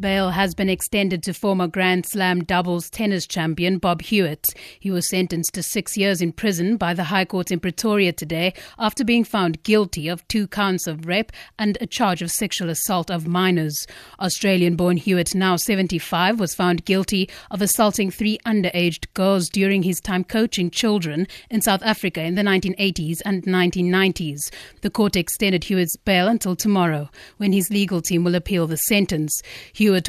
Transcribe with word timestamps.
Bail 0.00 0.30
has 0.30 0.54
been 0.54 0.68
extended 0.68 1.22
to 1.22 1.34
former 1.34 1.68
Grand 1.68 2.06
Slam 2.06 2.42
doubles 2.42 2.90
tennis 2.90 3.26
champion 3.26 3.78
Bob 3.78 4.02
Hewitt. 4.02 4.48
He 4.80 4.90
was 4.90 5.08
sentenced 5.08 5.54
to 5.54 5.62
six 5.62 5.96
years 5.96 6.20
in 6.20 6.32
prison 6.32 6.76
by 6.76 6.94
the 6.94 7.04
High 7.04 7.26
Court 7.26 7.52
in 7.52 7.60
Pretoria 7.60 8.12
today 8.12 8.54
after 8.78 9.04
being 9.04 9.22
found 9.22 9.62
guilty 9.62 10.08
of 10.08 10.26
two 10.28 10.48
counts 10.48 10.86
of 10.86 11.06
rape 11.06 11.30
and 11.58 11.78
a 11.80 11.86
charge 11.86 12.22
of 12.22 12.30
sexual 12.30 12.70
assault 12.70 13.10
of 13.10 13.28
minors. 13.28 13.86
Australian 14.18 14.76
born 14.76 14.96
Hewitt, 14.96 15.34
now 15.34 15.56
75, 15.56 16.40
was 16.40 16.54
found 16.54 16.84
guilty 16.84 17.28
of 17.50 17.62
assaulting 17.62 18.10
three 18.10 18.38
underaged 18.46 19.06
girls 19.14 19.48
during 19.48 19.82
his 19.82 20.00
time 20.00 20.24
coaching 20.24 20.70
children 20.70 21.28
in 21.50 21.60
South 21.60 21.82
Africa 21.82 22.22
in 22.22 22.34
the 22.34 22.42
1980s 22.42 23.18
and 23.24 23.44
1990s. 23.44 24.50
The 24.80 24.90
court 24.90 25.16
extended 25.16 25.64
Hewitt's 25.64 25.96
bail 25.98 26.28
until 26.28 26.56
tomorrow, 26.56 27.10
when 27.36 27.52
his 27.52 27.70
legal 27.70 28.00
team 28.00 28.24
will 28.24 28.34
appeal 28.34 28.66
the 28.66 28.78
sentence. 28.78 29.40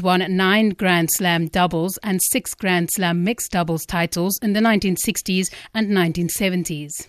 Won 0.02 0.24
nine 0.36 0.70
Grand 0.70 1.10
Slam 1.12 1.48
doubles 1.48 1.98
and 2.04 2.22
six 2.22 2.54
Grand 2.54 2.92
Slam 2.92 3.24
mixed 3.24 3.52
doubles 3.52 3.86
titles 3.86 4.38
in 4.42 4.54
the 4.54 4.60
1960s 4.60 5.52
and 5.74 5.90
1970s. 5.90 7.08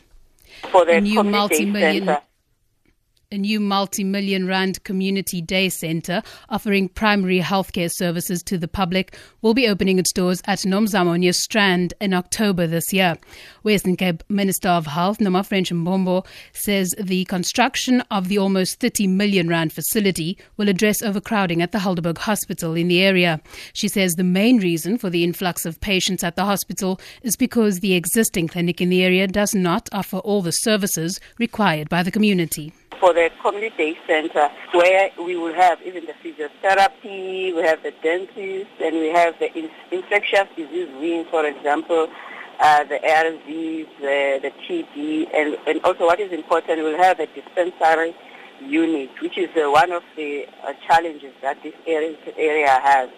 For 0.70 0.84
the 0.86 1.00
New 1.00 1.22
multi-million- 1.24 2.06
center. 2.06 2.22
A 3.34 3.36
new 3.36 3.58
multi-million 3.58 4.46
rand 4.46 4.84
community 4.84 5.42
day 5.42 5.68
centre 5.68 6.22
offering 6.50 6.88
primary 6.88 7.40
healthcare 7.40 7.90
services 7.92 8.44
to 8.44 8.56
the 8.56 8.68
public 8.68 9.18
will 9.42 9.54
be 9.54 9.66
opening 9.66 9.98
its 9.98 10.12
doors 10.12 10.40
at 10.44 10.60
Nomzamo 10.60 11.18
near 11.18 11.32
Strand 11.32 11.94
in 12.00 12.14
October 12.14 12.68
this 12.68 12.92
year. 12.92 13.16
Western 13.64 13.96
Cape 13.96 14.22
Minister 14.28 14.68
of 14.68 14.86
Health 14.86 15.18
Nomafrench 15.18 15.72
Mbombo 15.72 16.24
says 16.52 16.94
the 16.96 17.24
construction 17.24 18.02
of 18.02 18.28
the 18.28 18.38
almost 18.38 18.78
30 18.78 19.08
million 19.08 19.48
rand 19.48 19.72
facility 19.72 20.38
will 20.56 20.68
address 20.68 21.02
overcrowding 21.02 21.60
at 21.60 21.72
the 21.72 21.78
Helderberg 21.78 22.18
Hospital 22.18 22.74
in 22.74 22.86
the 22.86 23.02
area. 23.02 23.40
She 23.72 23.88
says 23.88 24.12
the 24.12 24.22
main 24.22 24.58
reason 24.58 24.96
for 24.96 25.10
the 25.10 25.24
influx 25.24 25.66
of 25.66 25.80
patients 25.80 26.22
at 26.22 26.36
the 26.36 26.44
hospital 26.44 27.00
is 27.22 27.34
because 27.34 27.80
the 27.80 27.94
existing 27.94 28.46
clinic 28.46 28.80
in 28.80 28.90
the 28.90 29.02
area 29.02 29.26
does 29.26 29.56
not 29.56 29.88
offer 29.90 30.18
all 30.18 30.40
the 30.40 30.52
services 30.52 31.18
required 31.40 31.88
by 31.88 32.04
the 32.04 32.12
community. 32.12 32.72
For 33.04 33.12
the 33.12 33.30
community 33.42 33.76
day 33.76 33.98
center 34.06 34.48
where 34.72 35.10
we 35.18 35.36
will 35.36 35.52
have 35.52 35.78
even 35.82 36.06
the 36.06 36.14
physiotherapy, 36.24 37.54
we 37.54 37.60
have 37.62 37.82
the 37.82 37.92
dentist, 38.02 38.70
and 38.82 38.96
we 38.96 39.08
have 39.08 39.38
the 39.38 39.52
in- 39.58 39.68
infectious 39.90 40.48
disease 40.56 40.88
wing, 40.98 41.26
for 41.30 41.44
example, 41.44 42.08
uh, 42.60 42.82
the 42.84 42.98
ARVs, 43.04 43.86
the, 44.00 44.40
the 44.40 44.52
TB, 44.64 45.28
and, 45.34 45.58
and 45.66 45.84
also 45.84 46.06
what 46.06 46.18
is 46.18 46.32
important, 46.32 46.82
we'll 46.82 46.96
have 46.96 47.20
a 47.20 47.26
dispensary 47.26 48.14
unit, 48.62 49.10
which 49.20 49.36
is 49.36 49.50
uh, 49.54 49.70
one 49.70 49.92
of 49.92 50.02
the 50.16 50.46
uh, 50.66 50.72
challenges 50.86 51.34
that 51.42 51.62
this 51.62 51.74
area, 51.86 52.16
area 52.38 52.80
has. 52.82 53.10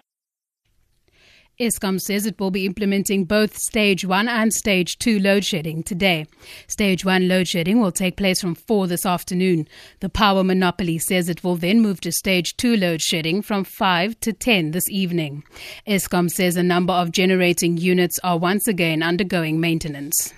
Eskom 1.59 1.99
says 1.99 2.27
it 2.27 2.39
will 2.39 2.51
be 2.51 2.67
implementing 2.67 3.25
both 3.25 3.57
stage 3.57 4.05
1 4.05 4.29
and 4.29 4.53
stage 4.53 4.99
2 4.99 5.19
load 5.19 5.43
shedding 5.43 5.83
today. 5.83 6.27
Stage 6.67 7.03
1 7.03 7.29
load 7.29 7.49
shedding 7.49 7.81
will 7.81 7.93
take 7.93 8.19
place 8.19 8.43
from 8.43 8.55
4 8.55 8.87
this 8.87 9.07
afternoon. 9.07 9.67
The 10.01 10.11
power 10.11 10.45
monopoly 10.45 10.99
says 10.99 11.31
it 11.31 11.43
will 11.43 11.57
then 11.57 11.81
move 11.81 12.03
to 12.03 12.13
stage 12.13 12.59
2 12.59 12.77
load 12.77 13.01
shedding 13.01 13.41
from 13.41 13.65
5 13.65 14.21
to 14.21 14.35
10 14.35 14.73
this 14.73 14.91
evening. 14.91 15.45
Eskom 15.87 16.31
says 16.31 16.57
a 16.57 16.63
number 16.63 16.93
of 16.93 17.11
generating 17.11 17.79
units 17.79 18.19
are 18.23 18.37
once 18.37 18.69
again 18.69 19.03
undergoing 19.03 19.59
maintenance. 19.59 20.35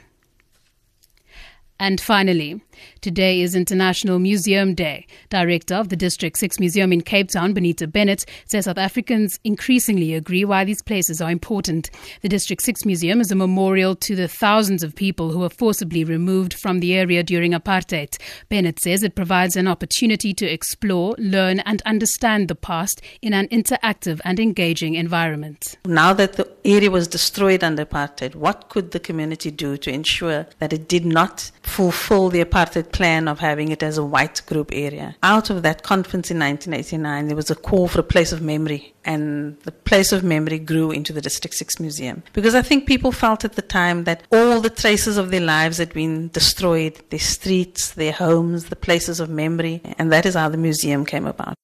And 1.81 2.01
finally, 2.01 2.61
today 3.03 3.41
is 3.41 3.55
International 3.55 4.19
Museum 4.19 4.75
Day. 4.75 5.07
Director 5.29 5.77
of 5.77 5.91
the 5.91 5.97
District 5.97 6.37
6 6.37 6.59
Museum 6.59 6.93
in 6.93 7.03
Cape 7.03 7.31
Town, 7.31 7.55
Bonita 7.55 7.87
Bennett, 7.87 8.25
says 8.47 8.65
South 8.65 8.79
Africans 8.79 9.39
increasingly 9.45 10.15
agree 10.15 10.45
why 10.45 10.65
these 10.65 10.83
places 10.83 11.21
are 11.21 11.31
important. 11.31 11.91
The 12.23 12.29
District 12.29 12.63
6 12.63 12.85
Museum 12.85 13.21
is 13.21 13.31
a 13.31 13.37
memorial 13.37 13.95
to 13.95 14.17
the 14.17 14.27
thousands 14.27 14.83
of 14.83 14.97
people 14.97 15.31
who 15.31 15.39
were 15.39 15.49
forcibly 15.49 16.03
removed 16.03 16.53
from 16.53 16.81
the 16.81 16.95
area 16.95 17.23
during 17.23 17.53
apartheid. 17.53 18.21
Bennett 18.49 18.81
says 18.81 19.05
it 19.05 19.15
provides 19.15 19.55
an 19.55 19.69
opportunity 19.69 20.35
to 20.35 20.47
explore, 20.47 21.15
learn, 21.17 21.61
and 21.61 21.81
understand 21.83 22.49
the 22.49 22.57
past 22.57 23.01
in 23.23 23.33
an 23.33 23.47
interactive 23.49 24.21
and 24.25 24.41
engaging 24.41 24.95
environment. 24.95 25.79
Now 25.87 26.13
that 26.15 26.33
the 26.33 26.51
area 26.65 26.91
was 26.91 27.07
destroyed 27.07 27.63
under 27.63 27.87
apartheid, 27.87 28.35
what 28.35 28.69
could 28.69 28.91
the 28.91 28.99
community 28.99 29.53
do 29.53 29.77
to 29.77 29.93
ensure 29.93 30.47
that 30.59 30.73
it 30.73 30.89
did 30.89 31.07
not 31.07 31.53
fulfill 31.79 32.29
the 32.29 32.45
apartheid 32.45 32.91
plan 32.91 33.29
of 33.29 33.39
having 33.39 33.69
it 33.71 33.85
as 33.85 33.99
a 33.99 34.05
white 34.05 34.43
group 34.47 34.71
area? 34.73 35.15
Out 35.23 35.49
of 35.49 35.63
that 35.63 35.85
conference 35.85 36.29
in 36.29 36.37
1989, 36.41 37.29
there 37.29 37.37
was 37.37 37.53
a 37.53 37.55
call 37.55 37.87
for 37.87 38.01
a 38.01 38.11
place 38.15 38.33
of 38.33 38.43
memory, 38.43 38.93
and 39.05 39.57
the 39.61 39.71
place 39.71 40.11
of 40.11 40.25
memory 40.25 40.59
grew 40.59 40.91
into 40.91 41.13
the 41.13 41.21
District 41.21 41.55
6 41.55 41.79
Museum. 41.79 42.25
Because 42.33 42.57
I 42.57 42.63
think 42.63 42.89
people 42.89 43.13
felt 43.13 43.45
at 43.45 43.53
the 43.53 43.63
time 43.63 44.03
that 44.05 44.25
all 44.33 44.61
the 44.61 44.71
traces 44.71 45.19
of 45.19 45.31
their 45.31 45.41
lives 45.41 45.79
had 45.79 45.93
been 45.93 46.31
destroyed 46.31 47.01
their 47.11 47.21
streets, 47.21 47.93
their 47.93 48.11
homes, 48.13 48.65
the 48.65 48.77
places 48.89 49.21
of 49.21 49.31
memory, 49.31 49.81
and 49.99 50.11
that 50.11 50.27
is 50.27 50.35
how 50.35 50.49
the 50.49 50.57
museum 50.57 51.07
came 51.07 51.27
about. 51.29 51.55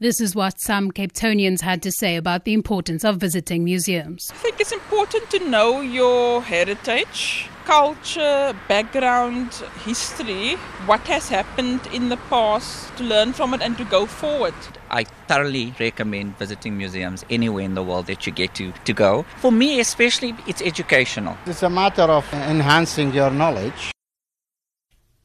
This 0.00 0.20
is 0.20 0.34
what 0.34 0.60
some 0.60 0.90
Cape 0.90 1.12
Townians 1.12 1.60
had 1.60 1.80
to 1.82 1.92
say 1.92 2.16
about 2.16 2.44
the 2.44 2.52
importance 2.52 3.04
of 3.04 3.18
visiting 3.18 3.62
museums. 3.62 4.32
I 4.32 4.38
think 4.38 4.58
it's 4.58 4.72
important 4.72 5.30
to 5.30 5.48
know 5.48 5.82
your 5.82 6.42
heritage, 6.42 7.48
culture, 7.64 8.54
background, 8.68 9.52
history, 9.84 10.54
what 10.86 11.00
has 11.00 11.28
happened 11.28 11.80
in 11.92 12.08
the 12.08 12.16
past, 12.28 12.94
to 12.96 13.04
learn 13.04 13.32
from 13.32 13.54
it 13.54 13.62
and 13.62 13.76
to 13.78 13.84
go 13.84 14.06
forward. 14.06 14.54
I 14.90 15.04
thoroughly 15.04 15.74
recommend 15.80 16.38
visiting 16.38 16.76
museums 16.76 17.24
anywhere 17.30 17.64
in 17.64 17.74
the 17.74 17.82
world 17.82 18.06
that 18.06 18.26
you 18.26 18.32
get 18.32 18.54
to, 18.56 18.72
to 18.72 18.92
go. 18.92 19.24
For 19.38 19.50
me, 19.50 19.80
especially, 19.80 20.34
it's 20.46 20.62
educational. 20.62 21.36
It's 21.46 21.62
a 21.62 21.70
matter 21.70 22.02
of 22.02 22.30
enhancing 22.32 23.12
your 23.12 23.30
knowledge. 23.30 23.92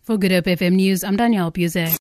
For 0.02 0.18
Good 0.18 0.32
Hope 0.32 0.46
FM 0.46 0.74
News, 0.74 1.04
I'm 1.04 1.18
Danielle 1.18 1.52
Buse. 1.52 1.98